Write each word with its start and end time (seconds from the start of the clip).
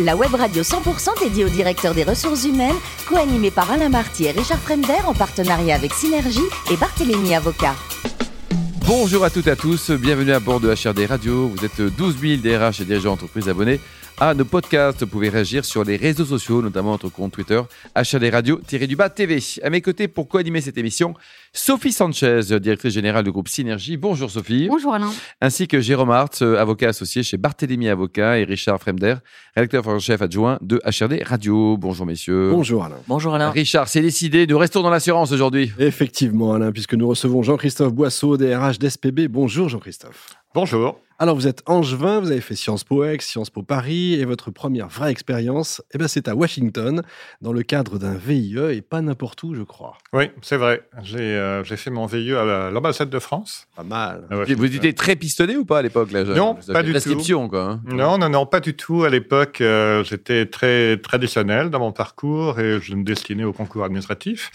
La 0.00 0.16
web 0.16 0.34
radio 0.34 0.62
100% 0.62 1.20
dédiée 1.22 1.44
aux 1.44 1.48
directeurs 1.48 1.94
des 1.94 2.02
ressources 2.02 2.44
humaines, 2.44 2.74
co-animée 3.08 3.52
par 3.52 3.70
Alain 3.70 3.88
Marty 3.88 4.24
et 4.24 4.32
Richard 4.32 4.58
Fremder 4.58 5.06
en 5.06 5.14
partenariat 5.14 5.76
avec 5.76 5.94
Synergie 5.94 6.40
et 6.72 6.76
Barthélémy 6.76 7.36
Avocat. 7.36 7.76
Bonjour 8.88 9.24
à 9.24 9.30
toutes 9.30 9.46
et 9.46 9.50
à 9.50 9.56
tous, 9.56 9.92
bienvenue 9.92 10.32
à 10.32 10.40
bord 10.40 10.58
de 10.58 10.68
HRD 10.68 11.06
Radio. 11.06 11.46
Vous 11.46 11.64
êtes 11.64 11.80
12 11.80 12.16
000 12.20 12.36
DRH 12.42 12.80
et 12.80 12.84
dirigeants 12.84 13.10
d'entreprise 13.10 13.48
abonnés 13.48 13.78
à 14.20 14.34
nos 14.34 14.44
podcasts. 14.44 15.00
Vous 15.00 15.06
pouvez 15.06 15.30
réagir 15.30 15.64
sur 15.64 15.82
les 15.82 15.96
réseaux 15.96 16.26
sociaux, 16.26 16.60
notamment 16.60 16.92
notre 16.92 17.08
compte 17.08 17.32
Twitter, 17.32 17.60
HRD 17.96 18.30
Radio-du-bas 18.30 19.08
TV. 19.08 19.38
À 19.62 19.70
mes 19.70 19.80
côtés 19.80 20.06
pour 20.06 20.28
co-animer 20.28 20.60
cette 20.60 20.76
émission, 20.76 21.14
Sophie 21.52 21.90
Sanchez, 21.90 22.42
directrice 22.60 22.92
générale 22.92 23.24
du 23.24 23.32
groupe 23.32 23.48
Synergie. 23.48 23.96
Bonjour 23.96 24.30
Sophie. 24.30 24.68
Bonjour 24.68 24.94
Alain. 24.94 25.10
Ainsi 25.40 25.66
que 25.66 25.80
Jérôme 25.80 26.10
Hart, 26.10 26.42
avocat 26.42 26.90
associé 26.90 27.22
chez 27.22 27.38
Barthélémy 27.38 27.88
Avocat 27.88 28.38
et 28.38 28.44
Richard 28.44 28.78
Fremder, 28.78 29.16
rédacteur 29.56 29.88
en 29.88 29.98
chef 29.98 30.20
adjoint 30.20 30.58
de 30.60 30.80
HRD 30.84 31.22
Radio. 31.24 31.78
Bonjour 31.78 32.04
messieurs. 32.04 32.50
Bonjour 32.52 32.84
Alain. 32.84 32.98
Bonjour 33.08 33.34
Alain. 33.34 33.50
Richard, 33.50 33.88
c'est 33.88 34.02
décidé, 34.02 34.46
nous 34.46 34.58
restons 34.58 34.82
dans 34.82 34.90
l'assurance 34.90 35.32
aujourd'hui. 35.32 35.72
Effectivement 35.78 36.52
Alain, 36.52 36.72
puisque 36.72 36.94
nous 36.94 37.08
recevons 37.08 37.42
Jean-Christophe 37.42 37.94
Boisseau, 37.94 38.36
DRH 38.36 38.78
d'SPB. 38.78 39.28
Bonjour 39.28 39.70
Jean-Christophe. 39.70 40.34
Bonjour. 40.54 41.00
Alors, 41.22 41.34
vous 41.34 41.46
êtes 41.46 41.62
angevin, 41.66 42.18
vous 42.20 42.30
avez 42.30 42.40
fait 42.40 42.54
Sciences 42.54 42.82
Po 42.82 43.04
Ex, 43.04 43.26
Sciences 43.26 43.50
Po 43.50 43.62
Paris, 43.62 44.14
et 44.14 44.24
votre 44.24 44.50
première 44.50 44.88
vraie 44.88 45.10
expérience, 45.10 45.82
eh 45.92 45.98
ben, 45.98 46.08
c'est 46.08 46.28
à 46.28 46.34
Washington, 46.34 47.02
dans 47.42 47.52
le 47.52 47.62
cadre 47.62 47.98
d'un 47.98 48.14
VIE, 48.14 48.58
et 48.70 48.80
pas 48.80 49.02
n'importe 49.02 49.42
où, 49.42 49.54
je 49.54 49.60
crois. 49.60 49.98
Oui, 50.14 50.30
c'est 50.40 50.56
vrai. 50.56 50.80
J'ai 51.02 51.18
euh, 51.18 51.62
fait 51.62 51.90
mon 51.90 52.06
VIE 52.06 52.32
à 52.32 52.70
l'ambassade 52.70 53.10
de 53.10 53.18
France. 53.18 53.66
Pas 53.76 53.82
mal. 53.82 54.28
vous 54.30 54.64
étiez 54.64 54.94
très 54.94 55.14
pistonné 55.14 55.58
ou 55.58 55.66
pas 55.66 55.80
à 55.80 55.82
l'époque 55.82 56.10
là 56.10 56.24
Non, 56.24 56.56
pas 56.72 56.82
du 56.82 56.94
tout. 56.94 57.48
Quoi, 57.50 57.64
hein. 57.64 57.82
Non, 57.84 58.16
non, 58.16 58.30
non, 58.30 58.46
pas 58.46 58.60
du 58.60 58.72
tout. 58.74 59.04
À 59.04 59.10
l'époque, 59.10 59.60
euh, 59.60 60.02
j'étais 60.04 60.46
très 60.46 60.96
traditionnel 60.96 61.68
dans 61.68 61.80
mon 61.80 61.92
parcours 61.92 62.58
et 62.60 62.80
je 62.80 62.94
me 62.94 63.04
destinais 63.04 63.44
au 63.44 63.52
concours 63.52 63.84
administratif. 63.84 64.50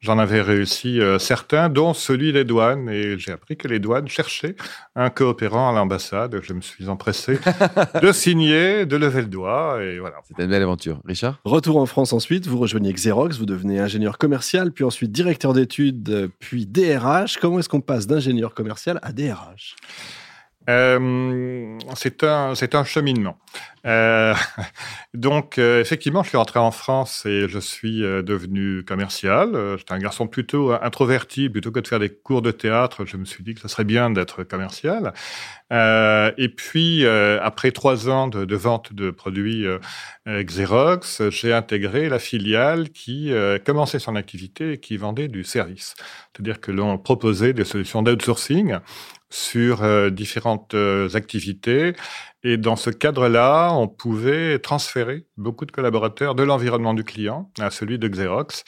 J'en 0.00 0.18
avais 0.18 0.42
réussi 0.42 1.00
euh, 1.00 1.18
certains, 1.18 1.68
dont 1.68 1.94
celui 1.94 2.32
des 2.32 2.44
douanes, 2.44 2.88
et 2.90 3.18
j'ai 3.18 3.32
appris 3.32 3.56
que 3.56 3.66
les 3.66 3.78
douanes 3.78 4.08
cherchaient 4.08 4.54
un 4.94 5.08
coopérant 5.08 5.70
à 5.70 5.72
l'ambassade. 5.72 6.38
Je 6.42 6.52
me 6.52 6.60
suis 6.60 6.88
empressé 6.88 7.38
de 8.02 8.12
signer, 8.12 8.84
de 8.84 8.96
lever 8.96 9.22
le 9.22 9.28
doigt, 9.28 9.82
et 9.82 9.98
voilà. 9.98 10.16
C'était 10.28 10.44
une 10.44 10.50
belle 10.50 10.62
aventure. 10.62 11.00
Richard? 11.06 11.40
Retour 11.44 11.78
en 11.78 11.86
France 11.86 12.12
ensuite, 12.12 12.46
vous 12.46 12.58
rejoignez 12.58 12.92
Xerox, 12.92 13.38
vous 13.38 13.46
devenez 13.46 13.80
ingénieur 13.80 14.18
commercial, 14.18 14.70
puis 14.70 14.84
ensuite 14.84 15.12
directeur 15.12 15.54
d'études, 15.54 16.30
puis 16.40 16.66
DRH. 16.66 17.38
Comment 17.38 17.58
est-ce 17.58 17.68
qu'on 17.68 17.80
passe 17.80 18.06
d'ingénieur 18.06 18.54
commercial 18.54 18.98
à 19.02 19.12
DRH 19.12 19.76
euh, 20.68 21.78
c'est 21.94 22.24
un, 22.24 22.54
un 22.72 22.84
cheminement. 22.84 23.38
Euh, 23.86 24.34
donc, 25.14 25.58
euh, 25.58 25.80
effectivement, 25.80 26.22
je 26.22 26.30
suis 26.30 26.38
rentré 26.38 26.58
en 26.58 26.70
France 26.70 27.24
et 27.26 27.48
je 27.48 27.58
suis 27.58 28.00
devenu 28.00 28.84
commercial. 28.84 29.76
J'étais 29.78 29.92
un 29.92 29.98
garçon 29.98 30.26
plutôt 30.26 30.72
introverti, 30.72 31.48
plutôt 31.48 31.70
que 31.70 31.80
de 31.80 31.88
faire 31.88 32.00
des 32.00 32.10
cours 32.10 32.42
de 32.42 32.50
théâtre. 32.50 33.04
Je 33.04 33.16
me 33.16 33.24
suis 33.24 33.44
dit 33.44 33.54
que 33.54 33.60
ce 33.60 33.68
serait 33.68 33.84
bien 33.84 34.10
d'être 34.10 34.42
commercial. 34.42 35.12
Et 35.70 36.48
puis, 36.56 37.06
après 37.06 37.72
trois 37.72 38.08
ans 38.08 38.28
de, 38.28 38.56
vente 38.56 38.92
de 38.92 39.10
produits 39.10 39.66
Xerox, 40.26 41.28
j'ai 41.30 41.52
intégré 41.52 42.08
la 42.08 42.18
filiale 42.18 42.90
qui 42.90 43.32
commençait 43.64 43.98
son 43.98 44.16
activité 44.16 44.72
et 44.72 44.78
qui 44.78 44.96
vendait 44.96 45.28
du 45.28 45.44
service. 45.44 45.94
C'est-à-dire 46.32 46.60
que 46.60 46.70
l'on 46.70 46.98
proposait 46.98 47.52
des 47.52 47.64
solutions 47.64 48.02
d'outsourcing 48.02 48.78
sur 49.30 49.82
euh, 49.82 50.10
différentes 50.10 50.74
euh, 50.74 51.08
activités. 51.14 51.94
Et 52.48 52.58
dans 52.58 52.76
ce 52.76 52.90
cadre-là, 52.90 53.72
on 53.72 53.88
pouvait 53.88 54.60
transférer 54.60 55.26
beaucoup 55.36 55.66
de 55.66 55.72
collaborateurs 55.72 56.36
de 56.36 56.44
l'environnement 56.44 56.94
du 56.94 57.02
client 57.02 57.50
à 57.58 57.70
celui 57.70 57.98
de 57.98 58.06
Xerox. 58.06 58.62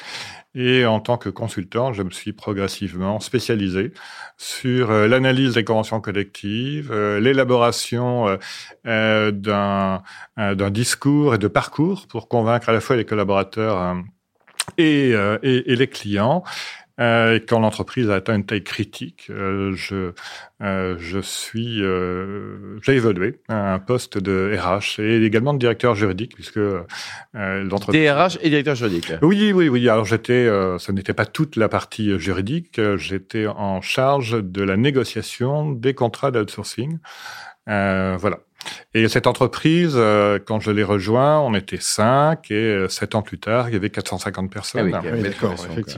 Et 0.57 0.85
en 0.85 0.99
tant 0.99 1.17
que 1.17 1.29
consultant, 1.29 1.93
je 1.93 2.03
me 2.03 2.11
suis 2.11 2.33
progressivement 2.33 3.21
spécialisé 3.21 3.93
sur 4.37 4.91
euh, 4.91 5.07
l'analyse 5.07 5.55
des 5.55 5.63
conventions 5.63 6.01
collectives, 6.01 6.93
l'élaboration 6.93 8.37
d'un 8.85 10.03
discours 10.73 11.37
et 11.37 11.39
de 11.39 11.47
parcours 11.47 12.09
pour 12.09 12.27
convaincre 12.27 12.71
à 12.71 12.73
la 12.73 12.81
fois 12.81 12.97
les 12.97 13.05
collaborateurs 13.05 13.95
et, 14.77 15.11
et, 15.11 15.77
les 15.77 15.87
clients, 15.87 16.43
euh, 17.01 17.39
quand 17.47 17.61
l'entreprise 17.61 18.11
a 18.11 18.17
atteint 18.17 18.35
une 18.35 18.45
taille 18.45 18.65
critique, 18.65 19.29
euh, 19.31 19.73
je, 19.75 20.13
euh, 20.63 20.97
je 20.99 21.21
suis, 21.21 21.83
euh, 21.83 22.79
j'ai 22.83 22.95
évolué 22.95 23.41
à 23.49 23.75
un 23.75 23.79
poste 23.79 24.19
de 24.19 24.57
RH 24.59 25.01
et 25.01 25.25
également 25.25 25.55
de 25.55 25.59
directeur 25.59 25.95
juridique, 25.95 26.35
puisque 26.35 26.57
euh, 26.57 26.85
l'entreprise. 27.35 28.03
DRH 28.03 28.39
et 28.43 28.49
directeur 28.49 28.75
juridique. 28.75 29.13
Oui, 29.23 29.53
oui, 29.53 29.69
oui. 29.69 29.89
Alors 29.89 30.05
j'étais, 30.05 30.47
ce 30.79 30.93
n'était 30.93 31.15
pas 31.15 31.27
toute 31.27 31.57
la 31.57 31.69
partie 31.69 32.19
juridique. 32.19 32.81
J'étais 32.97 33.47
en 33.47 33.81
charge 33.81 34.43
de 34.43 34.63
la 34.63 34.77
négociation 34.77 35.71
des 35.71 35.95
contrats 35.95 36.31
d'outsourcing. 36.31 36.99
voilà. 37.67 38.41
Et 38.95 39.07
cette 39.09 39.27
entreprise, 39.27 39.95
euh, 39.97 40.39
quand 40.45 40.61
je 40.61 40.71
l'ai 40.71 40.83
rejoint, 40.83 41.41
on 41.41 41.55
était 41.55 41.79
cinq 41.81 42.51
et 42.51 42.55
euh, 42.55 42.89
sept 42.89 43.15
ans 43.15 43.23
plus 43.23 43.39
tard, 43.39 43.69
il 43.69 43.75
y 43.75 43.77
avait 43.77 43.91
450 43.91 44.51
personnes. 44.51 44.93
Ah 44.95 45.01
oui, 45.05 45.11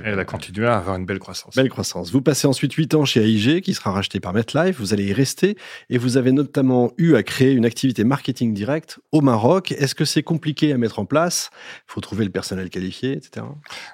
elle 0.04 0.18
a 0.18 0.24
continué 0.24 0.66
à 0.66 0.76
avoir 0.76 0.96
une 0.96 1.06
belle 1.06 1.18
croissance. 1.18 1.54
Belle 1.54 1.70
croissance. 1.70 2.10
Vous 2.10 2.20
passez 2.20 2.46
ensuite 2.46 2.72
huit 2.74 2.94
ans 2.94 3.04
chez 3.04 3.22
AIG, 3.22 3.62
qui 3.62 3.74
sera 3.74 3.92
racheté 3.92 4.20
par 4.20 4.32
MetLife. 4.32 4.78
Vous 4.78 4.92
allez 4.92 5.04
y 5.04 5.12
rester 5.12 5.56
et 5.88 5.98
vous 5.98 6.16
avez 6.16 6.32
notamment 6.32 6.92
eu 6.98 7.14
à 7.14 7.22
créer 7.22 7.52
une 7.52 7.64
activité 7.64 8.04
marketing 8.04 8.52
directe 8.52 8.98
au 9.12 9.20
Maroc. 9.20 9.72
Est-ce 9.72 9.94
que 9.94 10.04
c'est 10.04 10.22
compliqué 10.22 10.72
à 10.72 10.78
mettre 10.78 10.98
en 10.98 11.04
place? 11.04 11.50
Il 11.88 11.92
faut 11.92 12.00
trouver 12.00 12.24
le 12.24 12.30
personnel 12.30 12.70
qualifié, 12.70 13.12
etc. 13.12 13.46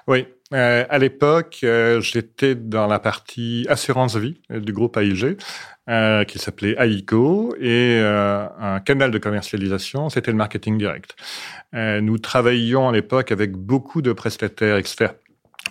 Oui, 0.07 0.25
euh, 0.53 0.85
à 0.89 0.97
l'époque, 0.97 1.59
euh, 1.63 1.99
j'étais 1.99 2.55
dans 2.55 2.87
la 2.87 2.99
partie 2.99 3.65
assurance 3.69 4.15
vie 4.15 4.39
du 4.49 4.71
groupe 4.71 4.95
AIG, 4.95 5.37
euh, 5.89 6.23
qui 6.23 6.39
s'appelait 6.39 6.75
AICO, 6.77 7.55
et 7.59 7.99
euh, 8.01 8.47
un 8.59 8.79
canal 8.79 9.11
de 9.11 9.17
commercialisation, 9.17 10.09
c'était 10.09 10.31
le 10.31 10.37
marketing 10.37 10.77
direct. 10.77 11.15
Euh, 11.73 12.01
nous 12.01 12.17
travaillions 12.17 12.89
à 12.89 12.91
l'époque 12.91 13.31
avec 13.31 13.53
beaucoup 13.53 14.01
de 14.01 14.13
prestataires 14.13 14.77
externes, 14.77 15.15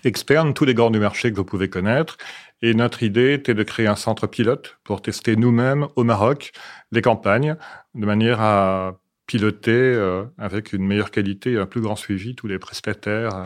externes, 0.05 0.55
tous 0.55 0.65
les 0.67 0.75
grands 0.75 0.91
du 0.91 0.99
marché 0.99 1.31
que 1.31 1.37
vous 1.37 1.45
pouvez 1.45 1.69
connaître, 1.69 2.19
et 2.63 2.75
notre 2.75 3.03
idée 3.03 3.35
était 3.35 3.55
de 3.55 3.63
créer 3.63 3.87
un 3.87 3.97
centre 3.97 4.27
pilote 4.27 4.79
pour 4.85 5.03
tester 5.03 5.37
nous-mêmes 5.37 5.87
au 5.97 6.05
Maroc 6.05 6.53
les 6.93 7.03
campagnes, 7.03 7.57
de 7.95 8.07
manière 8.07 8.41
à 8.41 8.99
piloter 9.27 10.23
avec 10.39 10.73
une 10.73 10.87
meilleure 10.87 11.11
qualité, 11.11 11.59
un 11.59 11.67
plus 11.67 11.81
grand 11.81 11.97
suivi 11.97 12.35
tous 12.35 12.47
les 12.47 12.59
prestataires 12.59 13.35
euh, 13.35 13.45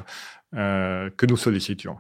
que 0.53 1.27
nous 1.27 1.37
sollicitions. 1.37 1.99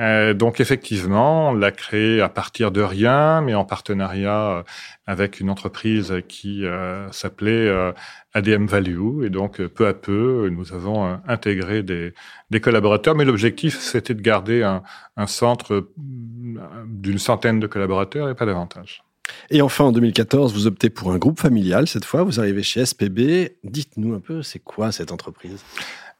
Euh, 0.00 0.32
donc 0.32 0.60
effectivement, 0.60 1.50
on 1.50 1.54
l'a 1.54 1.72
créé 1.72 2.20
à 2.20 2.28
partir 2.28 2.70
de 2.70 2.80
rien, 2.80 3.42
mais 3.42 3.54
en 3.54 3.64
partenariat 3.64 4.58
euh, 4.58 4.62
avec 5.06 5.40
une 5.40 5.50
entreprise 5.50 6.14
qui 6.26 6.64
euh, 6.64 7.10
s'appelait 7.12 7.68
euh, 7.68 7.92
ADM 8.32 8.66
Value. 8.66 9.24
Et 9.24 9.30
donc 9.30 9.62
peu 9.66 9.86
à 9.86 9.94
peu, 9.94 10.48
nous 10.50 10.72
avons 10.72 11.20
intégré 11.26 11.82
des, 11.82 12.14
des, 12.50 12.60
collaborateurs. 12.60 13.14
Mais 13.14 13.24
l'objectif, 13.24 13.78
c'était 13.78 14.14
de 14.14 14.22
garder 14.22 14.62
un, 14.62 14.82
un 15.16 15.26
centre 15.26 15.90
d'une 15.98 17.18
centaine 17.18 17.60
de 17.60 17.66
collaborateurs 17.66 18.30
et 18.30 18.34
pas 18.34 18.46
davantage. 18.46 19.02
Et 19.50 19.62
enfin, 19.62 19.84
en 19.84 19.92
2014, 19.92 20.52
vous 20.54 20.66
optez 20.66 20.90
pour 20.90 21.12
un 21.12 21.18
groupe 21.18 21.38
familial. 21.38 21.86
Cette 21.86 22.04
fois, 22.04 22.24
vous 22.24 22.40
arrivez 22.40 22.62
chez 22.62 22.84
SPB. 22.84 23.56
Dites-nous 23.62 24.14
un 24.14 24.20
peu, 24.20 24.42
c'est 24.42 24.58
quoi 24.58 24.90
cette 24.90 25.12
entreprise? 25.12 25.62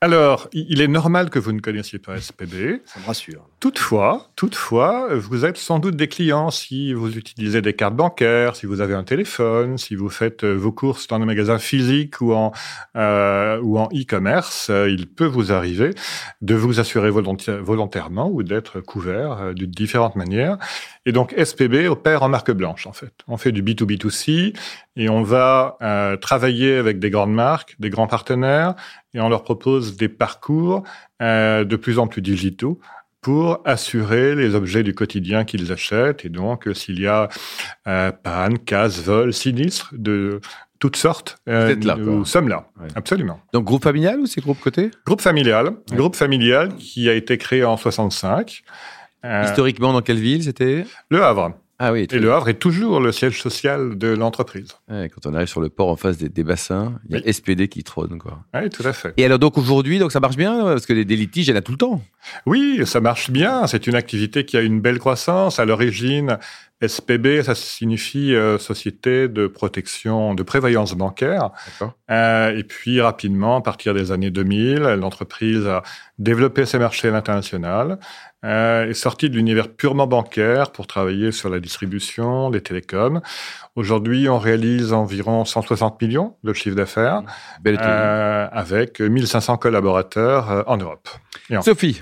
Alors, 0.02 0.48
il 0.54 0.80
est 0.80 0.88
normal 0.88 1.28
que 1.28 1.38
vous 1.38 1.52
ne 1.52 1.60
connaissiez 1.60 1.98
pas 1.98 2.18
SPB. 2.18 2.80
Ça 2.86 3.00
me 3.00 3.06
rassure. 3.06 3.46
Toutefois, 3.60 4.30
toutefois, 4.34 5.14
vous 5.14 5.44
êtes 5.44 5.58
sans 5.58 5.78
doute 5.78 5.94
des 5.94 6.08
clients 6.08 6.50
si 6.50 6.94
vous 6.94 7.18
utilisez 7.18 7.60
des 7.60 7.74
cartes 7.74 7.96
bancaires, 7.96 8.56
si 8.56 8.64
vous 8.64 8.80
avez 8.80 8.94
un 8.94 9.04
téléphone, 9.04 9.76
si 9.76 9.96
vous 9.96 10.08
faites 10.08 10.44
euh, 10.44 10.54
vos 10.54 10.72
courses 10.72 11.06
dans 11.06 11.16
un 11.16 11.26
magasin 11.26 11.58
physique 11.58 12.22
ou 12.22 12.32
en 12.32 12.52
euh, 12.96 13.60
ou 13.60 13.78
en 13.78 13.88
e-commerce. 13.88 14.68
Euh, 14.70 14.88
il 14.88 15.06
peut 15.06 15.26
vous 15.26 15.52
arriver 15.52 15.90
de 16.40 16.54
vous 16.54 16.80
assurer 16.80 17.10
volontairement 17.10 18.30
ou 18.30 18.42
d'être 18.42 18.80
couvert 18.80 19.32
euh, 19.32 19.52
de 19.52 19.66
différentes 19.66 20.16
manières. 20.16 20.56
Et 21.04 21.12
donc 21.12 21.34
SPB 21.36 21.88
opère 21.88 22.22
en 22.22 22.30
marque 22.30 22.52
blanche 22.52 22.86
en 22.86 22.92
fait. 22.92 23.12
On 23.28 23.36
fait 23.36 23.52
du 23.52 23.62
B2B2C 23.62 24.54
et 24.96 25.08
on 25.08 25.22
va 25.22 25.76
euh, 25.82 26.16
travailler 26.16 26.76
avec 26.76 26.98
des 26.98 27.10
grandes 27.10 27.32
marques, 27.32 27.76
des 27.78 27.90
grands 27.90 28.06
partenaires 28.06 28.74
et 29.14 29.20
on 29.20 29.28
leur 29.28 29.42
propose 29.42 29.96
des 29.96 30.08
parcours 30.08 30.82
euh, 31.22 31.64
de 31.64 31.76
plus 31.76 31.98
en 31.98 32.06
plus 32.06 32.22
digitaux 32.22 32.80
pour 33.20 33.60
assurer 33.64 34.34
les 34.34 34.54
objets 34.54 34.82
du 34.82 34.94
quotidien 34.94 35.44
qu'ils 35.44 35.72
achètent. 35.72 36.24
Et 36.24 36.28
donc, 36.30 36.66
euh, 36.66 36.74
s'il 36.74 36.98
y 37.00 37.06
a 37.06 37.28
euh, 37.86 38.12
panne, 38.12 38.58
casse, 38.58 39.00
vol, 39.00 39.32
sinistre 39.32 39.90
de 39.92 40.40
toutes 40.78 40.96
sortes, 40.96 41.36
euh, 41.48 41.76
là, 41.82 41.96
nous 41.96 42.24
sommes 42.24 42.48
là. 42.48 42.66
Absolument. 42.94 43.38
Donc, 43.52 43.64
groupe 43.64 43.84
familial 43.84 44.18
ou 44.20 44.26
c'est 44.26 44.40
groupe 44.40 44.58
côté 44.60 44.90
Groupe 45.04 45.20
familial. 45.20 45.72
Groupe 45.92 46.16
familial 46.16 46.74
qui 46.76 47.08
a 47.10 47.14
été 47.14 47.36
créé 47.36 47.62
en 47.62 47.76
65. 47.76 48.62
Euh, 49.26 49.44
Historiquement, 49.44 49.92
dans 49.92 50.00
quelle 50.00 50.18
ville 50.18 50.42
c'était? 50.42 50.86
Le 51.10 51.22
Havre. 51.22 51.52
Ah 51.82 51.92
oui. 51.92 52.06
Et 52.12 52.18
le 52.18 52.30
Havre 52.30 52.50
est 52.50 52.58
toujours 52.58 53.00
le 53.00 53.10
siège 53.10 53.40
social 53.40 53.96
de 53.96 54.08
l'entreprise. 54.08 54.68
Ouais, 54.90 55.10
quand 55.12 55.28
on 55.28 55.34
arrive 55.34 55.48
sur 55.48 55.62
le 55.62 55.70
port 55.70 55.88
en 55.88 55.96
face 55.96 56.18
des, 56.18 56.28
des 56.28 56.44
bassins, 56.44 57.00
il 57.08 57.16
y 57.16 57.18
a 57.18 57.22
Oui. 57.24 57.32
SPD 57.32 57.68
qui 57.68 57.82
trône. 57.82 58.18
Quoi. 58.18 58.40
Oui, 58.54 58.68
tout 58.68 58.86
à 58.86 58.92
fait. 58.92 59.14
Et 59.16 59.24
alors 59.24 59.38
donc 59.38 59.56
aujourd'hui, 59.56 59.98
donc 59.98 60.12
ça 60.12 60.20
marche 60.20 60.36
bien 60.36 60.62
parce 60.62 60.84
que 60.84 60.92
des, 60.92 61.06
des 61.06 61.16
litiges, 61.16 61.48
il 61.48 61.52
y 61.52 61.54
en 61.54 61.56
a 61.56 61.62
tout 61.62 61.72
le 61.72 61.78
temps? 61.78 62.02
Oui, 62.44 62.82
ça 62.84 63.00
marche 63.00 63.30
bien. 63.30 63.66
C'est 63.66 63.86
une 63.86 63.94
activité 63.94 64.44
qui 64.44 64.58
a 64.58 64.60
une 64.60 64.80
belle 64.82 64.98
croissance. 64.98 65.58
À 65.58 65.64
l'origine, 65.64 66.38
SPB, 66.86 67.42
ça 67.42 67.54
signifie 67.54 68.34
euh, 68.34 68.58
Société 68.58 69.28
de 69.28 69.46
protection 69.46 70.34
de 70.34 70.42
prévoyance 70.42 70.94
bancaire. 70.94 71.50
Euh, 72.10 72.56
et 72.56 72.64
puis 72.64 73.00
rapidement, 73.00 73.56
à 73.56 73.60
partir 73.60 73.94
des 73.94 74.12
années 74.12 74.30
2000, 74.30 74.78
l'entreprise 74.98 75.66
a 75.66 75.82
développé 76.18 76.66
ses 76.66 76.78
marchés 76.78 77.08
à 77.08 77.10
l'international, 77.10 77.98
euh, 78.42 78.88
est 78.88 78.94
sortie 78.94 79.28
de 79.28 79.36
l'univers 79.36 79.68
purement 79.68 80.06
bancaire 80.06 80.72
pour 80.72 80.86
travailler 80.86 81.30
sur 81.30 81.50
la 81.50 81.60
distribution, 81.60 82.48
les 82.48 82.62
télécoms. 82.62 83.20
Aujourd'hui, 83.76 84.30
on 84.30 84.38
réalise 84.38 84.94
environ 84.94 85.44
160 85.44 86.00
millions 86.00 86.36
de 86.42 86.54
chiffre 86.54 86.74
d'affaires 86.74 87.22
euh, 87.66 88.48
avec 88.50 89.00
1500 89.00 89.58
collaborateurs 89.58 90.50
euh, 90.50 90.62
en 90.66 90.78
Europe. 90.78 91.08
Sophie, 91.60 92.00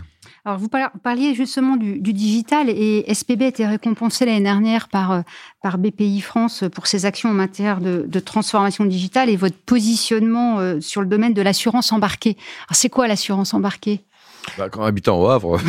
Alors, 0.48 0.58
vous 0.58 0.70
par- 0.70 0.92
parliez 1.02 1.34
justement 1.34 1.76
du, 1.76 2.00
du 2.00 2.14
digital 2.14 2.70
et 2.70 3.04
SPB 3.12 3.42
a 3.42 3.46
été 3.48 3.66
récompensé 3.66 4.24
l'année 4.24 4.40
dernière 4.40 4.88
par, 4.88 5.12
euh, 5.12 5.20
par 5.60 5.76
BPI 5.76 6.22
France 6.22 6.64
pour 6.74 6.86
ses 6.86 7.04
actions 7.04 7.28
en 7.28 7.34
matière 7.34 7.82
de, 7.82 8.06
de 8.08 8.18
transformation 8.18 8.86
digitale 8.86 9.28
et 9.28 9.36
votre 9.36 9.58
positionnement 9.58 10.58
euh, 10.58 10.80
sur 10.80 11.02
le 11.02 11.06
domaine 11.06 11.34
de 11.34 11.42
l'assurance 11.42 11.92
embarquée. 11.92 12.38
Alors, 12.66 12.76
c'est 12.76 12.88
quoi 12.88 13.06
l'assurance 13.08 13.52
embarquée? 13.52 14.06
Bah, 14.56 14.68
quand 14.70 14.84
habitant 14.84 15.20
au 15.20 15.28
Havre, 15.28 15.60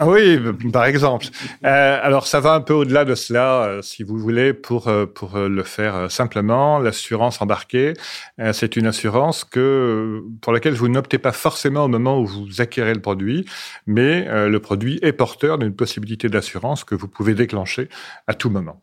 Ah 0.00 0.06
Oui, 0.06 0.38
par 0.72 0.84
exemple. 0.84 1.26
Euh, 1.64 1.98
alors, 2.00 2.28
ça 2.28 2.38
va 2.38 2.52
un 2.54 2.60
peu 2.60 2.72
au-delà 2.72 3.04
de 3.04 3.16
cela, 3.16 3.64
euh, 3.64 3.82
si 3.82 4.04
vous 4.04 4.16
voulez, 4.16 4.52
pour, 4.52 4.86
euh, 4.86 5.06
pour 5.06 5.36
le 5.38 5.62
faire 5.64 6.10
simplement. 6.10 6.78
L'assurance 6.78 7.42
embarquée, 7.42 7.94
c'est 8.52 8.76
une 8.76 8.86
assurance 8.86 9.44
que, 9.44 10.22
pour 10.40 10.52
laquelle 10.52 10.74
vous 10.74 10.88
n'optez 10.88 11.18
pas 11.18 11.32
forcément 11.32 11.84
au 11.84 11.88
moment 11.88 12.20
où 12.20 12.26
vous 12.26 12.60
acquérez 12.60 12.94
le 12.94 13.00
produit, 13.00 13.44
mais 13.86 14.26
le 14.48 14.58
produit 14.60 14.98
est 15.02 15.12
porteur 15.12 15.58
d'une 15.58 15.74
possibilité 15.74 16.28
d'assurance 16.28 16.84
que 16.84 16.94
vous 16.94 17.08
pouvez 17.08 17.34
déclencher 17.34 17.88
à 18.26 18.34
tout 18.34 18.50
moment. 18.50 18.80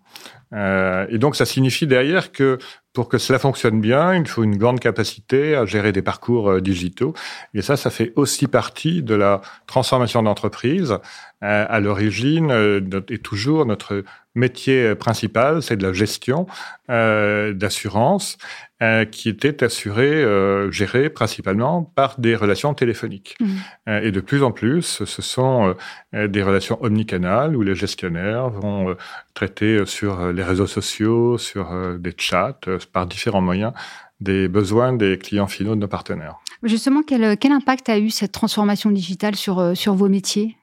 Et 0.53 1.17
donc, 1.17 1.35
ça 1.35 1.45
signifie 1.45 1.87
derrière 1.87 2.31
que 2.31 2.57
pour 2.95 3.09
que 3.09 3.17
cela 3.17 3.37
fonctionne 3.37 3.81
bien, 3.81 4.15
il 4.15 4.25
faut 4.25 4.43
une 4.43 4.57
grande 4.57 4.79
capacité 4.79 5.53
à 5.53 5.65
gérer 5.65 5.91
des 5.91 6.01
parcours 6.01 6.49
euh, 6.49 6.61
digitaux. 6.61 7.13
Et 7.53 7.61
ça, 7.61 7.75
ça 7.75 7.89
fait 7.89 8.13
aussi 8.15 8.47
partie 8.47 9.03
de 9.03 9.13
la 9.13 9.41
transformation 9.67 10.23
d'entreprise. 10.23 10.97
Euh, 11.43 11.65
à 11.69 11.79
l'origine, 11.81 12.49
euh, 12.49 12.79
et 13.09 13.19
toujours, 13.19 13.65
notre 13.65 14.03
métier 14.33 14.95
principal, 14.95 15.61
c'est 15.61 15.75
de 15.75 15.85
la 15.85 15.93
gestion 15.93 16.47
d'assurance 16.89 18.37
euh, 18.83 19.05
qui 19.05 19.29
était 19.29 19.63
assurée, 19.63 20.23
euh, 20.23 20.69
gérée 20.69 21.09
principalement 21.09 21.83
par 21.83 22.19
des 22.19 22.35
relations 22.35 22.73
téléphoniques. 22.73 23.35
Mhm. 23.39 23.49
Euh, 23.87 24.01
et 24.01 24.11
de 24.11 24.19
plus 24.19 24.43
en 24.43 24.51
plus, 24.51 25.03
ce 25.05 25.21
sont 25.21 25.75
euh, 26.13 26.27
des 26.27 26.43
relations 26.43 26.77
omnicanales 26.83 27.55
où 27.55 27.61
les 27.61 27.75
gestionnaires 27.75 28.49
vont 28.49 28.95
traiter 29.33 29.85
sur 29.85 30.31
les 30.31 30.43
réseaux 30.43 30.67
sociaux, 30.67 31.37
sur 31.37 31.97
des 31.97 32.13
chats, 32.17 32.57
par 32.91 33.05
différents 33.05 33.41
moyens, 33.41 33.73
des 34.19 34.47
besoins 34.47 34.93
des 34.93 35.17
clients 35.17 35.47
finaux 35.47 35.75
de 35.75 35.79
nos 35.79 35.87
partenaires. 35.87 36.35
Justement, 36.63 37.01
quel, 37.03 37.37
quel 37.37 37.51
impact 37.51 37.89
a 37.89 37.97
eu 37.99 38.09
cette 38.09 38.31
transformation 38.31 38.91
digitale 38.91 39.35
sur, 39.35 39.75
sur 39.75 39.93
vos 39.93 40.09
métiers? 40.09 40.57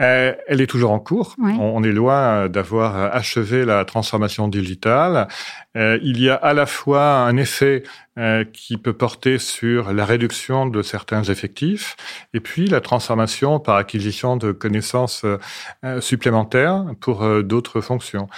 Euh, 0.00 0.34
elle 0.46 0.60
est 0.60 0.66
toujours 0.66 0.92
en 0.92 0.98
cours. 0.98 1.34
Ouais. 1.38 1.52
On, 1.58 1.76
on 1.76 1.82
est 1.82 1.92
loin 1.92 2.48
d'avoir 2.48 3.14
achevé 3.14 3.64
la 3.64 3.84
transformation 3.84 4.48
digitale. 4.48 5.28
Euh, 5.76 5.98
il 6.02 6.20
y 6.20 6.28
a 6.28 6.34
à 6.34 6.52
la 6.52 6.66
fois 6.66 7.18
un 7.18 7.36
effet 7.36 7.84
euh, 8.18 8.42
qui 8.44 8.76
peut 8.76 8.92
porter 8.92 9.38
sur 9.38 9.92
la 9.92 10.04
réduction 10.04 10.66
de 10.66 10.82
certains 10.82 11.22
effectifs 11.22 11.96
et 12.34 12.40
puis 12.40 12.66
la 12.66 12.80
transformation 12.80 13.60
par 13.60 13.76
acquisition 13.76 14.36
de 14.36 14.50
connaissances 14.50 15.24
euh, 15.84 16.00
supplémentaires 16.00 16.86
pour 17.00 17.24
d'autres 17.44 17.80
fonctions. 17.80 18.28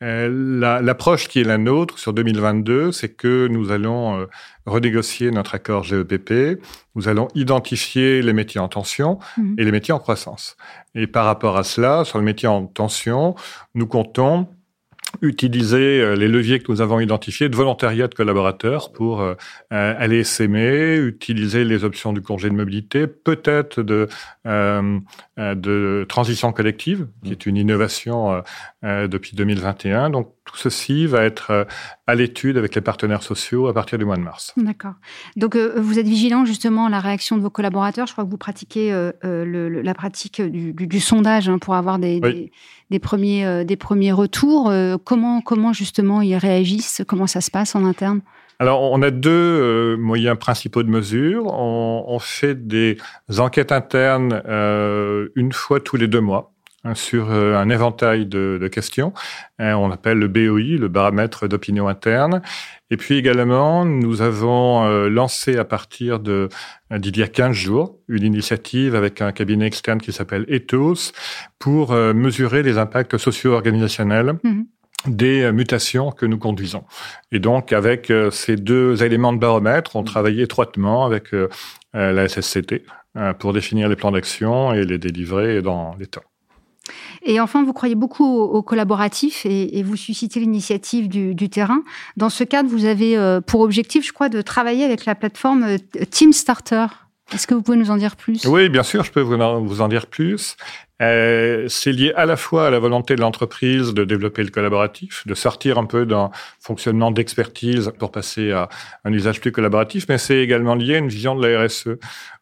La- 0.00 0.80
L'approche 0.82 1.28
qui 1.28 1.40
est 1.40 1.44
la 1.44 1.58
nôtre 1.58 1.98
sur 1.98 2.12
2022, 2.12 2.92
c'est 2.92 3.08
que 3.16 3.46
nous 3.48 3.70
allons 3.70 4.26
renégocier 4.66 5.30
notre 5.30 5.54
accord 5.54 5.84
GEPP, 5.84 6.60
nous 6.94 7.08
allons 7.08 7.28
identifier 7.34 8.20
les 8.22 8.32
métiers 8.32 8.60
en 8.60 8.68
tension 8.68 9.18
Mhm. 9.38 9.54
et 9.58 9.64
les 9.64 9.72
métiers 9.72 9.94
en 9.94 9.98
croissance. 9.98 10.56
Et 10.94 11.06
par 11.06 11.24
rapport 11.24 11.56
à 11.56 11.62
cela, 11.64 12.04
sur 12.04 12.18
le 12.18 12.24
métier 12.24 12.48
en 12.48 12.66
tension, 12.66 13.34
nous 13.74 13.86
comptons 13.86 14.48
utiliser 15.20 16.00
euh, 16.00 16.16
les 16.16 16.28
leviers 16.28 16.60
que 16.60 16.70
nous 16.70 16.80
avons 16.80 17.00
identifiés 17.00 17.48
de 17.48 17.56
volontariat 17.56 18.08
de 18.08 18.14
collaborateurs 18.14 18.92
pour 18.92 19.20
euh, 19.20 19.34
euh, 19.72 19.94
aller 19.98 20.24
s'aimer, 20.24 20.96
utiliser 20.96 21.64
les 21.64 21.84
options 21.84 22.12
du 22.12 22.22
congé 22.22 22.48
de 22.48 22.54
mobilité, 22.54 23.06
peut-être 23.06 23.82
de, 23.82 24.08
euh, 24.46 24.98
de 25.36 26.06
transition 26.08 26.52
collective, 26.52 27.06
qui 27.24 27.32
est 27.32 27.46
une 27.46 27.56
innovation 27.56 28.42
euh, 28.84 29.06
depuis 29.08 29.36
2021. 29.36 30.10
Donc 30.10 30.32
tout 30.44 30.56
ceci 30.56 31.06
va 31.06 31.22
être 31.22 31.50
euh, 31.50 31.64
à 32.06 32.14
l'étude 32.14 32.56
avec 32.56 32.74
les 32.74 32.80
partenaires 32.80 33.22
sociaux 33.22 33.68
à 33.68 33.74
partir 33.74 33.96
du 33.98 34.04
mois 34.04 34.16
de 34.16 34.22
mars. 34.22 34.52
D'accord. 34.56 34.94
Donc, 35.36 35.54
euh, 35.56 35.74
vous 35.76 35.98
êtes 35.98 36.06
vigilant 36.06 36.44
justement 36.44 36.86
à 36.86 36.90
la 36.90 36.98
réaction 37.00 37.36
de 37.36 37.42
vos 37.42 37.50
collaborateurs. 37.50 38.06
Je 38.08 38.12
crois 38.12 38.24
que 38.24 38.30
vous 38.30 38.36
pratiquez 38.38 38.90
le- 39.22 39.44
le- 39.44 39.82
la 39.82 39.94
pratique 39.94 40.40
du, 40.42 40.72
du- 40.72 40.86
du 40.86 41.00
sondage 41.00 41.48
hein, 41.48 41.58
pour 41.58 41.74
avoir 41.76 41.98
des, 41.98 42.14
Oui. 42.22 42.34
des, 42.34 42.52
des 42.90 42.98
premiers, 42.98 43.64
des 43.64 43.76
premiers 43.76 44.12
retours. 44.12 44.72
Comment, 45.04 45.40
comment 45.42 45.72
justement 45.72 46.20
ils 46.20 46.36
réagissent? 46.36 47.02
Comment 47.06 47.26
ça 47.28 47.40
se 47.40 47.50
passe 47.50 47.74
en 47.76 47.84
interne? 47.84 48.20
Alors, 48.58 48.82
on 48.82 49.00
a 49.02 49.10
deux 49.10 49.96
moyens 49.96 50.38
principaux 50.38 50.82
de 50.82 50.88
mesure. 50.90 51.46
On, 51.46 52.04
on 52.06 52.18
fait 52.18 52.66
des 52.66 52.96
enquêtes 53.38 53.72
internes 53.72 54.42
une 55.36 55.52
fois 55.52 55.80
tous 55.80 55.96
les 55.96 56.06
deux 56.08 56.20
mois 56.20 56.51
sur 56.94 57.30
euh, 57.30 57.56
un 57.56 57.68
éventail 57.70 58.26
de, 58.26 58.58
de 58.60 58.68
questions. 58.68 59.12
Euh, 59.60 59.72
on 59.72 59.90
appelle 59.90 60.18
le 60.18 60.28
BOI, 60.28 60.78
le 60.78 60.88
baromètre 60.88 61.48
d'opinion 61.48 61.88
interne. 61.88 62.42
Et 62.90 62.96
puis 62.96 63.16
également, 63.16 63.84
nous 63.84 64.20
avons 64.20 64.84
euh, 64.84 65.08
lancé 65.08 65.56
à 65.56 65.64
partir 65.64 66.20
de 66.20 66.48
euh, 66.92 66.98
d'il 66.98 67.16
y 67.16 67.22
a 67.22 67.28
15 67.28 67.52
jours 67.52 67.98
une 68.08 68.24
initiative 68.24 68.94
avec 68.94 69.22
un 69.22 69.32
cabinet 69.32 69.66
externe 69.66 70.00
qui 70.00 70.12
s'appelle 70.12 70.44
Ethos 70.48 71.12
pour 71.58 71.92
mesurer 71.92 72.62
les 72.62 72.76
impacts 72.76 73.16
socio-organisationnels 73.16 74.34
Mhm. 74.44 74.66
des 75.06 75.50
mutations 75.52 76.10
que 76.10 76.26
nous 76.26 76.38
conduisons. 76.38 76.84
Et 77.32 77.40
donc, 77.40 77.72
avec 77.72 78.10
euh, 78.10 78.30
ces 78.30 78.56
deux 78.56 79.02
éléments 79.02 79.32
de 79.32 79.38
baromètre, 79.38 79.96
on 79.96 80.04
travaille 80.04 80.40
étroitement 80.40 81.04
avec 81.04 81.34
euh, 81.34 81.48
euh, 81.94 82.12
la 82.12 82.28
SSCT 82.28 82.84
euh, 83.16 83.32
pour 83.32 83.52
définir 83.52 83.88
les 83.88 83.96
plans 83.96 84.12
d'action 84.12 84.72
et 84.72 84.84
les 84.84 84.98
délivrer 84.98 85.60
dans 85.62 85.96
les 85.98 86.06
temps. 86.06 86.22
Et 87.24 87.40
enfin, 87.40 87.64
vous 87.64 87.72
croyez 87.72 87.94
beaucoup 87.94 88.24
au, 88.24 88.44
au 88.44 88.62
collaboratif 88.62 89.46
et, 89.46 89.78
et 89.78 89.82
vous 89.82 89.96
suscitez 89.96 90.40
l'initiative 90.40 91.08
du, 91.08 91.34
du 91.34 91.48
terrain. 91.48 91.82
Dans 92.16 92.30
ce 92.30 92.44
cadre, 92.44 92.68
vous 92.68 92.84
avez 92.84 93.16
euh, 93.16 93.40
pour 93.40 93.60
objectif, 93.60 94.06
je 94.06 94.12
crois, 94.12 94.28
de 94.28 94.42
travailler 94.42 94.84
avec 94.84 95.04
la 95.04 95.14
plateforme 95.14 95.62
euh, 95.64 95.78
Team 96.10 96.32
Starter. 96.32 96.86
Est-ce 97.32 97.46
que 97.46 97.54
vous 97.54 97.62
pouvez 97.62 97.78
nous 97.78 97.90
en 97.90 97.96
dire 97.96 98.16
plus? 98.16 98.44
Oui, 98.44 98.68
bien 98.68 98.82
sûr, 98.82 99.04
je 99.04 99.12
peux 99.12 99.20
vous 99.20 99.36
en, 99.36 99.60
vous 99.60 99.80
en 99.80 99.88
dire 99.88 100.06
plus. 100.06 100.56
Euh, 101.02 101.66
c'est 101.68 101.92
lié 101.92 102.12
à 102.14 102.26
la 102.26 102.36
fois 102.36 102.66
à 102.68 102.70
la 102.70 102.78
volonté 102.78 103.16
de 103.16 103.20
l'entreprise 103.20 103.92
de 103.92 104.04
développer 104.04 104.42
le 104.44 104.50
collaboratif, 104.50 105.26
de 105.26 105.34
sortir 105.34 105.78
un 105.78 105.84
peu 105.84 106.06
d'un 106.06 106.30
fonctionnement 106.60 107.10
d'expertise 107.10 107.92
pour 107.98 108.12
passer 108.12 108.52
à 108.52 108.68
un 109.04 109.12
usage 109.12 109.40
plus 109.40 109.52
collaboratif, 109.52 110.06
mais 110.08 110.18
c'est 110.18 110.38
également 110.38 110.74
lié 110.74 110.94
à 110.94 110.98
une 110.98 111.08
vision 111.08 111.34
de 111.34 111.46
la 111.46 111.64
RSE 111.64 111.98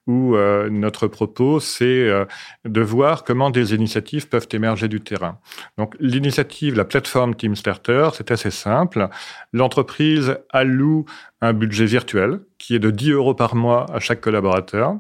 où 0.06 0.34
euh, 0.34 0.68
notre 0.70 1.06
propos, 1.06 1.60
c'est 1.60 1.84
euh, 1.84 2.24
de 2.64 2.80
voir 2.80 3.24
comment 3.24 3.50
des 3.50 3.74
initiatives 3.74 4.28
peuvent 4.28 4.48
émerger 4.52 4.88
du 4.88 5.00
terrain. 5.00 5.38
Donc 5.78 5.94
l'initiative, 6.00 6.76
la 6.76 6.84
plateforme 6.84 7.34
Team 7.34 7.54
Starter, 7.54 8.10
c'est 8.14 8.30
assez 8.30 8.50
simple. 8.50 9.08
L'entreprise 9.52 10.38
alloue 10.50 11.04
un 11.40 11.52
budget 11.52 11.86
virtuel 11.86 12.40
qui 12.58 12.74
est 12.74 12.80
de 12.80 12.90
10 12.90 13.12
euros 13.12 13.34
par 13.34 13.54
mois 13.54 13.86
à 13.92 14.00
chaque 14.00 14.20
collaborateur. 14.20 14.96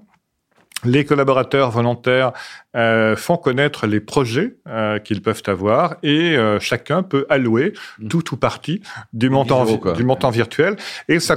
Les 0.84 1.04
collaborateurs 1.04 1.70
volontaires 1.70 2.32
euh, 2.76 3.16
font 3.16 3.36
connaître 3.36 3.86
les 3.86 4.00
projets 4.00 4.56
euh, 4.68 4.98
qu'ils 4.98 5.22
peuvent 5.22 5.42
avoir 5.46 5.96
et 6.02 6.36
euh, 6.36 6.58
chacun 6.60 7.02
peut 7.02 7.26
allouer 7.28 7.72
Mmh. 7.98 8.08
tout 8.08 8.32
ou 8.34 8.36
partie 8.36 8.80
du 9.12 9.28
montant, 9.30 9.64
10 9.64 9.70
euros, 9.70 9.76
vi- 9.78 9.80
quoi. 9.80 9.92
du 9.94 10.04
montant 10.04 10.30
virtuel. 10.30 10.76
Et 11.08 11.18
ça 11.20 11.36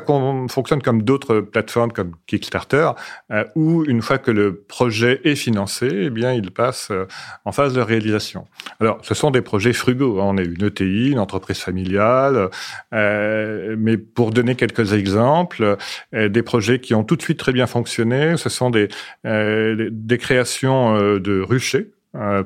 fonctionne 0.49 0.81
comme 0.81 1.01
d'autres 1.01 1.39
plateformes 1.39 1.91
comme 1.91 2.11
Kickstarter, 2.27 2.91
euh, 3.31 3.43
où 3.55 3.83
une 3.85 4.01
fois 4.01 4.17
que 4.17 4.31
le 4.31 4.55
projet 4.67 5.21
est 5.23 5.35
financé, 5.35 5.87
eh 5.91 6.09
bien, 6.09 6.33
il 6.33 6.51
passe 6.51 6.89
euh, 6.91 7.05
en 7.45 7.51
phase 7.51 7.73
de 7.73 7.81
réalisation. 7.81 8.45
Alors, 8.79 8.99
ce 9.01 9.13
sont 9.13 9.31
des 9.31 9.41
projets 9.41 9.73
frugaux. 9.73 10.19
hein. 10.21 10.25
On 10.27 10.37
a 10.37 10.41
une 10.43 10.63
ETI, 10.63 11.11
une 11.11 11.19
entreprise 11.19 11.59
familiale, 11.59 12.49
euh, 12.93 13.75
mais 13.77 13.97
pour 13.97 14.31
donner 14.31 14.55
quelques 14.55 14.93
exemples, 14.93 15.77
euh, 16.13 16.29
des 16.29 16.43
projets 16.43 16.79
qui 16.79 16.93
ont 16.93 17.03
tout 17.03 17.15
de 17.15 17.21
suite 17.21 17.39
très 17.39 17.51
bien 17.53 17.67
fonctionné, 17.67 18.37
ce 18.37 18.49
sont 18.49 18.69
des, 18.69 18.87
euh, 19.25 19.75
des- 19.75 19.89
des 19.91 20.17
créations 20.17 20.95
euh, 20.97 21.19
de 21.23 21.41
ruchers 21.41 21.91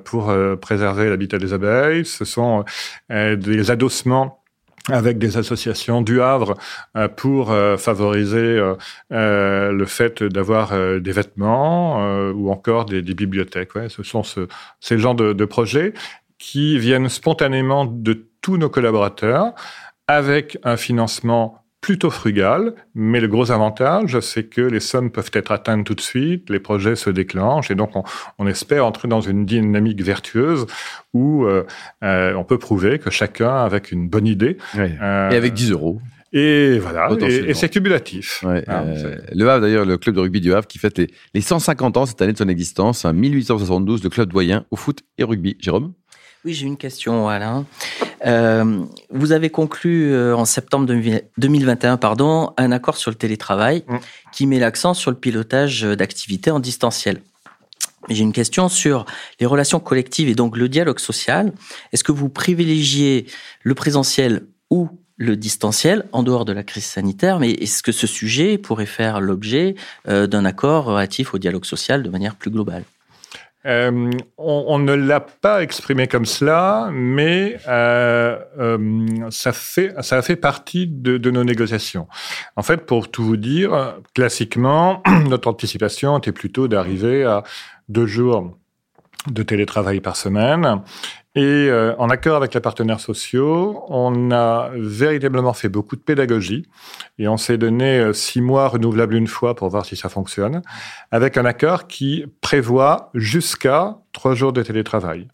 pour 0.05 0.33
préserver 0.61 1.09
l'habitat 1.09 1.39
des 1.39 1.51
abeilles. 1.51 2.05
Ce 2.05 2.23
sont 2.23 2.63
des 3.09 3.69
adossements 3.69 4.41
avec 4.89 5.17
des 5.17 5.37
associations 5.37 6.01
du 6.01 6.21
Havre 6.21 6.55
euh, 6.95 7.07
pour 7.07 7.51
euh, 7.51 7.77
favoriser 7.77 8.61
euh, 9.11 9.71
le 9.71 9.85
fait 9.85 10.23
d'avoir 10.23 10.73
des 10.99 11.11
vêtements 11.11 11.97
ou 12.31 12.51
encore 12.51 12.85
des, 12.85 13.01
bibliothèques. 13.01 13.71
Ce 13.89 14.03
sont 14.03 14.23
ce, 14.23 14.47
ces 14.79 14.97
genres 14.97 15.15
de 15.15 15.45
projets 15.45 15.93
qui 16.37 16.77
viennent 16.77 17.09
spontanément 17.09 17.85
de 17.85 18.27
tous 18.41 18.57
nos 18.57 18.69
collaborateurs 18.69 19.53
avec 20.07 20.57
un 20.63 20.77
financement 20.77 21.63
plutôt 21.81 22.09
frugal, 22.09 22.73
mais 22.95 23.19
le 23.19 23.27
gros 23.27 23.51
avantage, 23.51 24.19
c'est 24.19 24.45
que 24.45 24.61
les 24.61 24.79
sommes 24.79 25.11
peuvent 25.11 25.29
être 25.33 25.51
atteintes 25.51 25.85
tout 25.85 25.93
de 25.93 26.01
suite, 26.01 26.49
les 26.49 26.59
projets 26.59 26.95
se 26.95 27.09
déclenchent, 27.09 27.71
et 27.71 27.75
donc 27.75 27.91
on, 28.37 28.47
espère 28.47 28.85
entrer 28.85 29.07
dans 29.07 29.21
une 29.21 29.45
dynamique 29.45 30.01
vertueuse 30.01 30.65
où 31.13 31.45
euh, 31.45 31.65
euh, 32.03 32.33
on 32.33 32.43
peut 32.43 32.57
prouver 32.57 32.99
que 32.99 33.09
chacun, 33.09 33.55
avec 33.55 33.91
une 33.91 34.09
bonne 34.09 34.27
idée... 34.27 34.57
Euh, 34.75 35.29
et 35.29 35.35
avec 35.35 35.53
10 35.53 35.71
euros. 35.71 36.01
Et 36.33 36.77
voilà, 36.79 37.09
et, 37.21 37.53
c'est 37.53 37.69
cumulatif. 37.69 38.43
Hein, 38.43 38.85
le 39.31 39.49
Havre, 39.49 39.61
d'ailleurs, 39.61 39.85
le 39.85 39.97
club 39.97 40.15
de 40.15 40.19
rugby 40.19 40.41
du 40.41 40.53
Havre 40.53 40.67
qui 40.67 40.77
fête 40.77 40.97
les, 40.97 41.07
les 41.33 41.41
150 41.41 41.95
ans 41.95 42.05
cette 42.05 42.21
année 42.21 42.33
de 42.33 42.37
son 42.37 42.49
existence, 42.49 43.05
1872, 43.05 44.03
le 44.03 44.09
club 44.09 44.29
doyen 44.29 44.65
au 44.71 44.75
foot 44.75 45.03
et 45.17 45.23
rugby. 45.23 45.55
Jérôme? 45.59 45.93
Oui, 46.43 46.53
j'ai 46.53 46.65
une 46.65 46.77
question, 46.77 47.29
Alain. 47.29 47.65
Euh, 48.25 48.83
vous 49.11 49.31
avez 49.31 49.49
conclu 49.49 50.11
euh, 50.11 50.35
en 50.35 50.45
septembre 50.45 50.87
2021 51.37 51.97
pardon, 51.97 52.53
un 52.57 52.71
accord 52.71 52.97
sur 52.97 53.11
le 53.11 53.15
télétravail 53.15 53.83
mm. 53.87 53.97
qui 54.31 54.47
met 54.47 54.59
l'accent 54.59 54.93
sur 54.93 55.11
le 55.11 55.17
pilotage 55.17 55.83
d'activités 55.83 56.51
en 56.51 56.59
distanciel. 56.59 57.21
J'ai 58.09 58.23
une 58.23 58.33
question 58.33 58.69
sur 58.69 59.05
les 59.39 59.45
relations 59.45 59.79
collectives 59.79 60.29
et 60.29 60.35
donc 60.35 60.57
le 60.57 60.69
dialogue 60.69 60.99
social. 60.99 61.51
Est-ce 61.91 62.03
que 62.03 62.11
vous 62.11 62.29
privilégiez 62.29 63.25
le 63.63 63.75
présentiel 63.75 64.47
ou 64.69 64.89
le 65.17 65.35
distanciel 65.35 66.05
en 66.11 66.23
dehors 66.23 66.45
de 66.45 66.53
la 66.53 66.63
crise 66.63 66.85
sanitaire, 66.85 67.39
mais 67.39 67.51
est-ce 67.51 67.81
que 67.81 67.91
ce 67.91 68.07
sujet 68.07 68.57
pourrait 68.57 68.85
faire 68.85 69.19
l'objet 69.19 69.75
euh, 70.07 70.27
d'un 70.27 70.45
accord 70.45 70.85
relatif 70.85 71.33
au 71.33 71.39
dialogue 71.39 71.65
social 71.65 72.03
de 72.03 72.09
manière 72.09 72.35
plus 72.35 72.51
globale? 72.51 72.83
Euh, 73.67 74.09
on, 74.37 74.79
ne 74.79 74.93
l'a 74.93 75.19
pas 75.19 75.61
exprimé 75.61 76.07
comme 76.07 76.25
cela, 76.25 76.89
mais 76.91 77.57
euh, 77.67 78.39
euh, 78.59 79.29
ça, 79.29 79.51
fait, 79.51 79.93
ça 80.01 80.17
a 80.17 80.21
fait 80.21 80.37
partie 80.37 80.87
de, 80.87 81.17
de, 81.17 81.31
nos 81.31 81.43
négociations. 81.43 82.07
En 82.55 82.63
fait, 82.63 82.85
pour 82.85 83.11
tout 83.11 83.25
vous 83.25 83.37
dire, 83.37 83.97
classiquement, 84.15 85.03
notre 85.27 85.49
anticipation 85.49 86.17
était 86.17 86.31
plutôt 86.31 86.67
d'arriver 86.67 87.25
à 87.25 87.43
deux 87.89 88.07
jours 88.07 88.57
de 89.29 89.43
télétravail 89.43 89.99
par 89.99 90.15
semaine 90.15 90.81
et 91.37 91.69
euh, 91.69 91.93
en 91.99 92.09
accord 92.09 92.35
avec 92.35 92.55
les 92.55 92.61
partenaires 92.61 92.99
sociaux, 92.99 93.83
on 93.89 94.31
a 94.31 94.71
véritablement 94.73 95.53
fait 95.53 95.69
beaucoup 95.69 95.95
de 95.95 96.01
pédagogie 96.01 96.65
et 97.19 97.27
on 97.27 97.37
s'est 97.37 97.59
donné 97.59 97.99
euh, 97.99 98.11
six 98.11 98.41
mois 98.41 98.67
renouvelables 98.69 99.13
une 99.13 99.27
fois 99.27 99.53
pour 99.53 99.69
voir 99.69 99.85
si 99.85 99.95
ça 99.95 100.09
fonctionne, 100.09 100.63
avec 101.11 101.37
un 101.37 101.45
accord 101.45 101.85
qui 101.85 102.25
prévoit 102.41 103.11
jusqu'à 103.13 103.97
trois 104.13 104.33
jours 104.33 104.51
de 104.51 104.63
télétravail. 104.63 105.27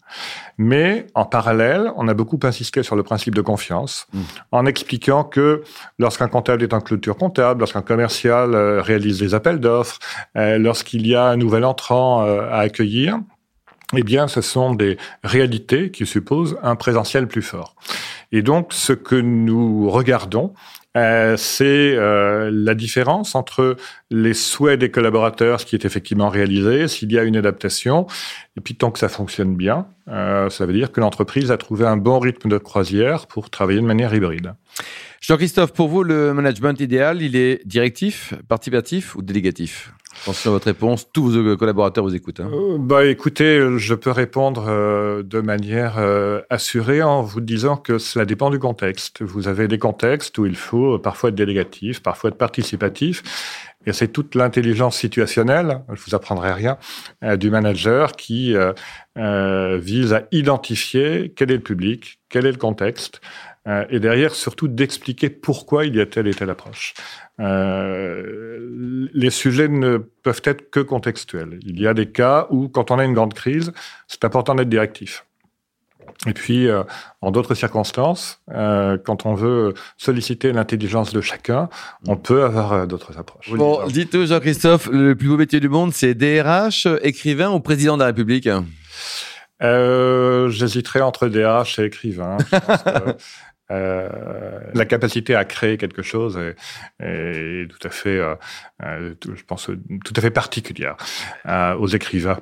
Mais 0.58 1.06
en 1.14 1.24
parallèle, 1.24 1.90
on 1.96 2.06
a 2.06 2.12
beaucoup 2.12 2.38
insisté 2.42 2.82
sur 2.82 2.96
le 2.96 3.02
principe 3.02 3.34
de 3.34 3.40
confiance, 3.40 4.06
mmh. 4.12 4.20
en 4.52 4.66
expliquant 4.66 5.24
que 5.24 5.62
lorsqu'un 5.98 6.28
comptable 6.28 6.62
est 6.64 6.74
en 6.74 6.82
clôture 6.82 7.16
comptable, 7.16 7.60
lorsqu'un 7.60 7.80
commercial 7.80 8.54
euh, 8.54 8.82
réalise 8.82 9.20
des 9.20 9.34
appels 9.34 9.58
d'offres, 9.58 10.00
lorsqu'il 10.34 11.06
y 11.06 11.14
a 11.14 11.24
un 11.24 11.38
nouvel 11.38 11.64
entrant 11.64 12.20
à 12.20 12.58
accueillir, 12.58 13.20
eh 13.96 14.02
bien, 14.02 14.28
ce 14.28 14.40
sont 14.40 14.74
des 14.74 14.96
réalités 15.22 15.90
qui 15.90 16.06
supposent 16.06 16.56
un 16.62 16.76
présentiel 16.76 17.26
plus 17.28 17.42
fort. 17.42 17.76
Et 18.32 18.42
donc, 18.42 18.72
ce 18.72 18.92
que 18.92 19.16
nous 19.16 19.90
regardons, 19.90 20.54
euh, 20.96 21.36
c'est 21.36 21.64
euh, 21.96 22.50
la 22.52 22.74
différence 22.74 23.34
entre 23.34 23.76
les 24.10 24.34
souhaits 24.34 24.78
des 24.78 24.90
collaborateurs, 24.90 25.60
ce 25.60 25.66
qui 25.66 25.74
est 25.74 25.84
effectivement 25.84 26.28
réalisé, 26.28 26.86
s'il 26.86 27.12
y 27.12 27.18
a 27.18 27.24
une 27.24 27.36
adaptation, 27.36 28.06
et 28.56 28.60
puis 28.60 28.76
tant 28.76 28.92
que 28.92 29.00
ça 29.00 29.08
fonctionne 29.08 29.56
bien, 29.56 29.88
euh, 30.08 30.48
ça 30.50 30.66
veut 30.66 30.72
dire 30.72 30.92
que 30.92 31.00
l'entreprise 31.00 31.50
a 31.50 31.56
trouvé 31.56 31.84
un 31.84 31.96
bon 31.96 32.20
rythme 32.20 32.48
de 32.48 32.58
croisière 32.58 33.26
pour 33.26 33.50
travailler 33.50 33.80
de 33.80 33.86
manière 33.86 34.14
hybride. 34.14 34.54
Jean-Christophe, 35.20 35.72
pour 35.72 35.88
vous, 35.88 36.04
le 36.04 36.32
management 36.32 36.78
idéal, 36.78 37.22
il 37.22 37.34
est 37.34 37.66
directif, 37.66 38.34
participatif 38.46 39.16
ou 39.16 39.22
délégatif? 39.22 39.92
Attention 40.24 40.52
à 40.52 40.54
votre 40.54 40.64
réponse, 40.64 41.12
tous 41.12 41.38
vos 41.38 41.56
collaborateurs 41.58 42.02
vous 42.02 42.14
écoutent. 42.14 42.40
Hein. 42.40 42.48
Euh, 42.50 42.78
bah, 42.78 43.04
écoutez, 43.04 43.60
je 43.76 43.94
peux 43.94 44.10
répondre 44.10 44.64
euh, 44.66 45.22
de 45.22 45.42
manière 45.42 45.98
euh, 45.98 46.40
assurée 46.48 47.02
en 47.02 47.20
vous 47.20 47.42
disant 47.42 47.76
que 47.76 47.98
cela 47.98 48.24
dépend 48.24 48.48
du 48.48 48.58
contexte. 48.58 49.20
Vous 49.20 49.48
avez 49.48 49.68
des 49.68 49.78
contextes 49.78 50.38
où 50.38 50.46
il 50.46 50.56
faut 50.56 50.98
parfois 50.98 51.28
être 51.28 51.34
délégatif, 51.34 52.02
parfois 52.02 52.30
être 52.30 52.38
participatif. 52.38 53.22
Et 53.84 53.92
c'est 53.92 54.08
toute 54.08 54.34
l'intelligence 54.34 54.96
situationnelle, 54.96 55.82
je 55.92 56.00
vous 56.06 56.14
apprendrai 56.14 56.54
rien, 56.54 56.78
du 57.36 57.50
manager 57.50 58.12
qui 58.12 58.54
vise 59.14 60.12
à 60.14 60.22
identifier 60.32 61.34
quel 61.36 61.50
est 61.50 61.56
le 61.56 61.62
public, 61.62 62.18
quel 62.30 62.46
est 62.46 62.52
le 62.52 62.56
contexte, 62.56 63.20
et 63.66 63.98
derrière 63.98 64.34
surtout 64.34 64.68
d'expliquer 64.68 65.30
pourquoi 65.30 65.86
il 65.86 65.96
y 65.96 66.00
a 66.00 66.06
telle 66.06 66.26
et 66.26 66.34
telle 66.34 66.50
approche. 66.50 66.94
Euh, 67.40 69.08
les 69.12 69.30
sujets 69.30 69.68
ne 69.68 69.98
peuvent 69.98 70.42
être 70.44 70.70
que 70.70 70.80
contextuels. 70.80 71.58
Il 71.62 71.80
y 71.80 71.86
a 71.86 71.94
des 71.94 72.06
cas 72.06 72.46
où, 72.50 72.68
quand 72.68 72.90
on 72.90 72.98
a 72.98 73.04
une 73.04 73.14
grande 73.14 73.34
crise, 73.34 73.72
c'est 74.06 74.24
important 74.24 74.54
d'être 74.54 74.68
directif. 74.68 75.24
Et 76.26 76.32
puis, 76.32 76.68
euh, 76.68 76.84
en 77.22 77.32
d'autres 77.32 77.54
circonstances, 77.54 78.40
euh, 78.52 78.96
quand 79.04 79.26
on 79.26 79.34
veut 79.34 79.74
solliciter 79.96 80.52
l'intelligence 80.52 81.12
de 81.12 81.20
chacun, 81.20 81.68
on 82.06 82.16
peut 82.16 82.44
avoir 82.44 82.86
d'autres 82.86 83.18
approches. 83.18 83.50
Bon, 83.52 83.84
dites 83.88 84.24
Jean-Christophe, 84.24 84.88
le 84.92 85.16
plus 85.16 85.28
beau 85.28 85.36
métier 85.36 85.58
du 85.58 85.68
monde, 85.68 85.92
c'est 85.92 86.14
DRH, 86.14 86.86
écrivain 87.02 87.50
ou 87.50 87.58
président 87.58 87.96
de 87.96 88.00
la 88.00 88.06
République? 88.06 88.48
J'hésiterai 89.60 91.00
entre 91.00 91.28
DRH 91.28 91.78
et 91.80 91.86
écrivain. 91.86 92.36
Euh, 93.70 94.08
la 94.74 94.84
capacité 94.84 95.34
à 95.34 95.44
créer 95.44 95.78
quelque 95.78 96.02
chose 96.02 96.38
est, 97.00 97.70
tout 97.70 97.86
à 97.86 97.90
fait, 97.90 98.18
euh, 98.18 98.34
euh, 98.82 99.14
je 99.22 99.42
pense, 99.44 99.70
tout 100.04 100.12
à 100.16 100.20
fait 100.20 100.30
particulière 100.30 100.96
aux 101.78 101.88
écrivains 101.88 102.38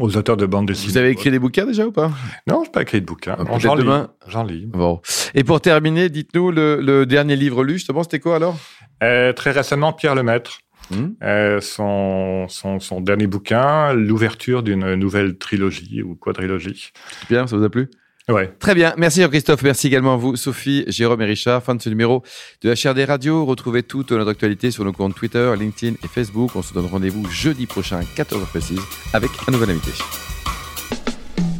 aux 0.00 0.16
auteurs 0.16 0.36
de 0.36 0.46
bandes 0.46 0.66
dessinées. 0.66 0.92
Vous 0.92 0.96
avez 0.96 1.10
écrit 1.10 1.30
des 1.30 1.38
bouquins 1.38 1.66
déjà 1.66 1.86
ou 1.86 1.92
pas? 1.92 2.10
Non, 2.48 2.62
je 2.62 2.68
n'ai 2.68 2.72
pas 2.72 2.82
écrit 2.82 3.00
de 3.00 3.06
bouquins. 3.06 3.36
J'en 3.58 3.76
lis. 3.76 3.86
J'en 4.26 4.42
lis. 4.42 4.66
Bon. 4.66 5.00
Et 5.34 5.44
pour 5.44 5.60
terminer, 5.60 6.08
dites-nous 6.08 6.50
le, 6.50 7.04
dernier 7.04 7.36
livre 7.36 7.62
lu, 7.62 7.74
justement, 7.74 8.02
c'était 8.02 8.18
quoi 8.18 8.36
alors? 8.36 8.56
Très 9.00 9.50
récemment, 9.50 9.92
Pierre 9.92 10.14
Lemaître. 10.14 10.58
Mmh. 10.90 11.60
son, 11.60 12.46
son, 12.48 12.80
son, 12.80 13.00
dernier 13.00 13.26
bouquin, 13.26 13.92
l'ouverture 13.92 14.62
d'une 14.62 14.94
nouvelle 14.94 15.38
trilogie 15.38 16.02
ou 16.02 16.14
quadrilogie. 16.14 16.90
Bien, 17.30 17.46
ça 17.46 17.56
vous 17.56 17.64
a 17.64 17.70
plu? 17.70 17.88
Ouais. 18.28 18.50
Très 18.58 18.74
bien. 18.74 18.94
Merci 18.96 19.20
Jean-Christophe. 19.20 19.62
Merci 19.62 19.88
également 19.88 20.14
à 20.14 20.16
vous, 20.16 20.36
Sophie, 20.36 20.84
Jérôme 20.88 21.20
et 21.20 21.26
Richard. 21.26 21.62
Fin 21.62 21.74
de 21.74 21.82
ce 21.82 21.90
numéro 21.90 22.22
de 22.62 22.72
HRD 22.72 23.04
Radio. 23.06 23.44
Retrouvez 23.44 23.82
toute 23.82 24.12
notre 24.12 24.30
actualité 24.30 24.70
sur 24.70 24.84
nos 24.84 24.92
comptes 24.92 25.14
Twitter, 25.14 25.52
LinkedIn 25.58 25.96
et 26.02 26.08
Facebook. 26.08 26.52
On 26.54 26.62
se 26.62 26.72
donne 26.72 26.86
rendez-vous 26.86 27.28
jeudi 27.30 27.66
prochain, 27.66 28.00
14h 28.16 28.46
précise, 28.46 28.80
avec 29.12 29.30
un 29.46 29.52
nouvel 29.52 29.70
invité. 29.70 29.90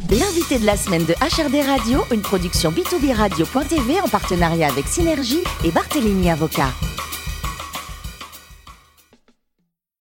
L'invité 0.09 0.59
de 0.59 0.65
la 0.65 0.77
semaine 0.77 1.05
de 1.05 1.13
HRD 1.13 1.65
Radio, 1.65 2.03
une 2.11 2.21
production 2.21 2.71
B2B 2.71 3.13
Radio.tv 3.13 4.01
en 4.01 4.07
partenariat 4.07 4.67
avec 4.67 4.87
Synergie 4.87 5.43
et 5.63 5.71
Barthélémy 5.71 6.29
Avocat. 6.29 6.69